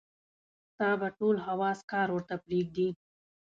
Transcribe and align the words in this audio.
ستا 0.71 0.89
به 0.99 1.07
ټول 1.17 1.35
حواص 1.45 1.79
کار 1.91 2.07
ورته 2.11 2.35
پرېږدي. 2.45 2.87